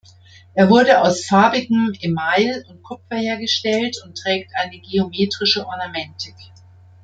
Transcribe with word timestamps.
Er 0.55 0.67
wurde 0.71 1.03
aus 1.03 1.25
farbigem 1.27 1.93
Email 2.01 2.65
und 2.69 2.81
Kupfer 2.81 3.17
hergestellt 3.17 3.97
und 4.03 4.17
trägt 4.17 4.49
eine 4.55 4.79
geometrische 4.79 5.67
Ornamentik. 5.67 6.33